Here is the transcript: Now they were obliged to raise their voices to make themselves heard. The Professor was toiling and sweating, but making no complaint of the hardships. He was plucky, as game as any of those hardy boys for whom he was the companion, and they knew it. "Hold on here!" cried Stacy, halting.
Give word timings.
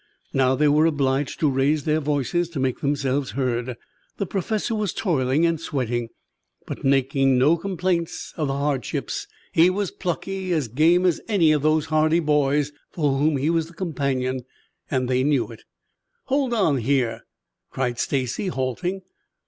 Now 0.33 0.55
they 0.55 0.67
were 0.67 0.87
obliged 0.87 1.39
to 1.41 1.47
raise 1.47 1.83
their 1.83 1.99
voices 1.99 2.49
to 2.49 2.59
make 2.59 2.79
themselves 2.79 3.29
heard. 3.37 3.75
The 4.17 4.25
Professor 4.25 4.73
was 4.73 4.93
toiling 4.93 5.45
and 5.45 5.61
sweating, 5.61 6.09
but 6.65 6.83
making 6.83 7.37
no 7.37 7.55
complaint 7.55 8.09
of 8.35 8.47
the 8.47 8.55
hardships. 8.55 9.27
He 9.51 9.69
was 9.69 9.91
plucky, 9.91 10.53
as 10.53 10.69
game 10.69 11.05
as 11.05 11.21
any 11.27 11.51
of 11.51 11.61
those 11.61 11.85
hardy 11.93 12.19
boys 12.19 12.71
for 12.89 13.15
whom 13.19 13.37
he 13.37 13.51
was 13.51 13.67
the 13.67 13.75
companion, 13.75 14.41
and 14.89 15.07
they 15.07 15.23
knew 15.23 15.51
it. 15.51 15.65
"Hold 16.23 16.51
on 16.51 16.77
here!" 16.77 17.21
cried 17.69 17.99
Stacy, 17.99 18.47
halting. 18.47 19.03